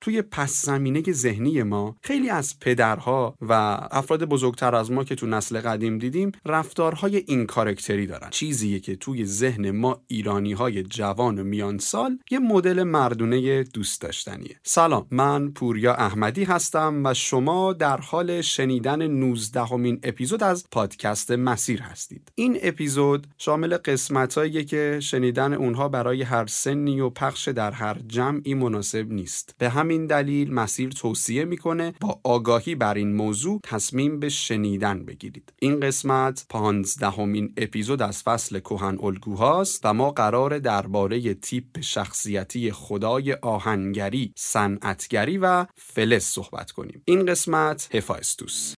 توی 0.00 0.22
پس 0.22 0.64
زمینه 0.64 1.02
ذهنی 1.12 1.62
ما 1.62 1.96
خیلی 2.02 2.30
از 2.30 2.60
پدرها 2.60 3.34
و 3.40 3.52
افراد 3.90 4.24
بزرگتر 4.24 4.74
از 4.74 4.90
ما 4.90 5.04
که 5.04 5.14
تو 5.14 5.26
نسل 5.26 5.60
قدیم 5.60 5.98
دیدیم 5.98 6.32
رفتارهای 6.46 7.16
این 7.16 7.46
کارکتری 7.46 8.06
دارن. 8.06 8.30
چیزیه 8.30 8.80
که 8.80 8.96
توی 8.96 9.24
ذهن 9.24 9.70
ما 9.70 10.02
ایرانی 10.06 10.52
های 10.52 10.82
جوان 10.82 11.38
و 11.38 11.44
میان 11.44 11.78
سال 11.78 12.18
یه 12.30 12.38
مدل 12.38 12.82
مردونه 12.82 13.62
دوست 13.62 14.02
داشتنیه. 14.02 14.60
سلام 14.62 15.06
من 15.10 15.50
پوریا 15.50 15.94
احمدی 15.94 16.44
هستم 16.44 17.02
و 17.04 17.14
شما 17.14 17.72
در 17.72 17.96
حال 17.96 18.40
شنیدن 18.40 19.06
19 19.06 19.64
همین 19.64 20.00
اپیزود 20.02 20.42
از 20.42 20.66
پادکست 20.70 21.30
مسیر 21.30 21.82
هستید. 21.82 22.32
این 22.34 22.58
اپیزود 22.62 23.26
شامل 23.38 23.76
قسمتهایی 23.76 24.64
که 24.64 24.98
شنیدن 25.02 25.52
اونها 25.52 25.88
برای 25.88 26.22
هر 26.22 26.46
سنی 26.46 27.00
و 27.00 27.10
پخش 27.10 27.48
در 27.48 27.70
هر 27.70 27.96
جمعی 28.06 28.54
مناسب 28.54 29.12
نیست. 29.12 29.54
به 29.58 29.68
همین 29.90 30.06
دلیل 30.06 30.54
مسیر 30.54 30.90
توصیه 30.90 31.44
می‌کنه 31.44 31.94
با 32.00 32.20
آگاهی 32.24 32.74
بر 32.74 32.94
این 32.94 33.12
موضوع 33.12 33.60
تصمیم 33.64 34.20
به 34.20 34.28
شنیدن 34.28 35.04
بگیرید. 35.04 35.52
این 35.58 35.80
قسمت 35.80 36.46
پانزدهمین 36.48 37.52
اپیزود 37.56 38.02
از 38.02 38.22
فصل 38.22 38.58
کهن 38.58 38.98
الگوهاست 39.02 39.80
و 39.84 39.94
ما 39.94 40.10
قرار 40.10 40.58
درباره 40.58 41.34
تیپ 41.34 41.80
شخصیتی 41.80 42.72
خدای 42.72 43.32
آهنگری 43.32 44.32
صنعتگری 44.36 45.38
و 45.38 45.66
فلز 45.76 46.24
صحبت 46.24 46.70
کنیم. 46.70 47.02
این 47.04 47.26
قسمت 47.26 47.94
هفایستوس 47.94 48.68